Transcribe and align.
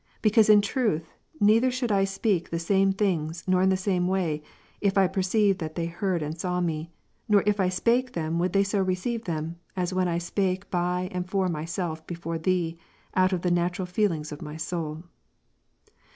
j 0.01 0.07
Because 0.23 0.49
in 0.49 0.61
truth 0.63 1.13
neither 1.39 1.69
should 1.69 1.91
I 1.91 2.05
speak 2.05 2.49
the 2.49 2.57
same 2.57 2.91
things, 2.91 3.43
nor 3.45 3.61
[in 3.61 3.69
the 3.69 3.77
same 3.77 4.07
way, 4.07 4.41
if 4.81 4.97
I 4.97 5.05
perceived 5.05 5.59
that 5.59 5.75
they 5.75 5.85
heard 5.85 6.23
and 6.23 6.35
saw 6.39 6.59
me; 6.59 6.91
Inor 7.29 7.43
if 7.45 7.59
I 7.59 7.69
spake 7.69 8.13
them 8.13 8.39
would 8.39 8.51
they 8.51 8.63
so 8.63 8.79
receive 8.81 9.25
them, 9.25 9.57
as 9.77 9.93
when 9.93 10.07
I 10.07 10.17
[spake 10.17 10.71
by 10.71 11.07
and 11.11 11.29
for 11.29 11.47
myself 11.49 12.07
before 12.07 12.39
Thee, 12.39 12.79
out 13.13 13.31
of 13.31 13.43
the 13.43 13.51
natural 13.51 13.85
feelings 13.85 14.31
of 14.31 14.41
my 14.41 14.57
soul. 14.57 15.03